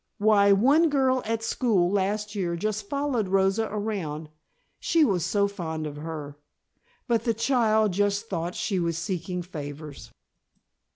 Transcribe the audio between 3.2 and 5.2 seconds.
Rosa around, she